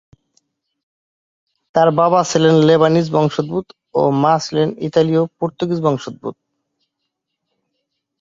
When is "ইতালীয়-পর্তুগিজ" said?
4.87-5.79